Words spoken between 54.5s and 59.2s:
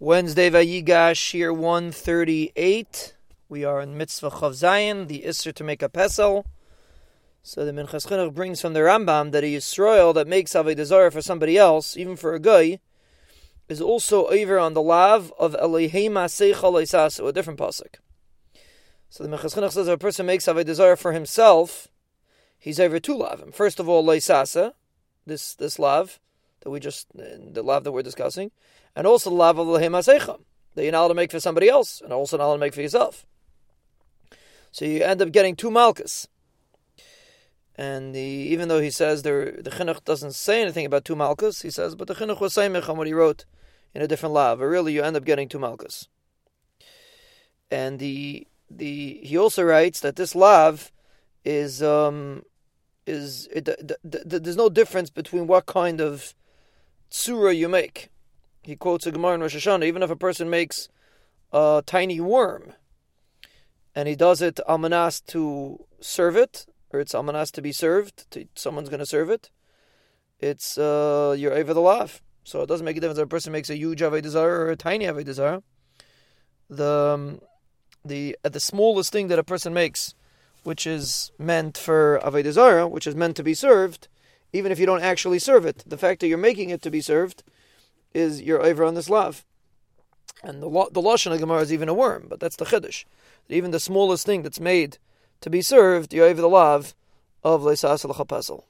no difference between what kind of tsura you make. He quotes a